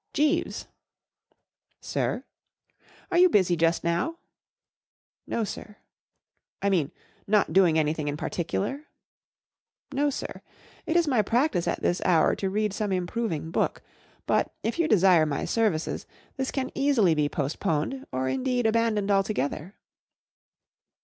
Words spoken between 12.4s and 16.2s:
read some improving book; but, if you desire my services,